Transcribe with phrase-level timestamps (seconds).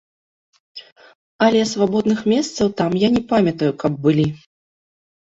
[1.47, 4.25] Але свабодных месцаў там я не памятаю, каб былі.